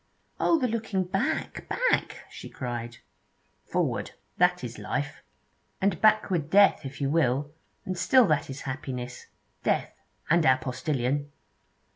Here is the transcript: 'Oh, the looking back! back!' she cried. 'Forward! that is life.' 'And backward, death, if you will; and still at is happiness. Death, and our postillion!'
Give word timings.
'Oh, 0.39 0.57
the 0.57 0.67
looking 0.67 1.03
back! 1.03 1.69
back!' 1.69 2.21
she 2.27 2.49
cried. 2.49 2.97
'Forward! 3.67 4.13
that 4.39 4.63
is 4.63 4.79
life.' 4.79 5.21
'And 5.79 6.01
backward, 6.01 6.49
death, 6.49 6.83
if 6.87 6.99
you 6.99 7.11
will; 7.11 7.51
and 7.85 7.95
still 7.95 8.33
at 8.33 8.49
is 8.49 8.61
happiness. 8.61 9.27
Death, 9.61 9.93
and 10.27 10.43
our 10.43 10.57
postillion!' 10.57 11.31